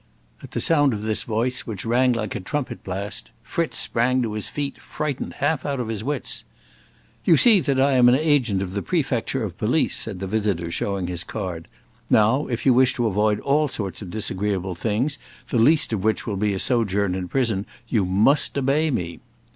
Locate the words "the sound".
0.49-0.93